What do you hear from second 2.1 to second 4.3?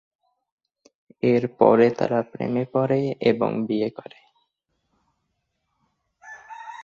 প্রেমে পড়ে এবং বিয়ে করে।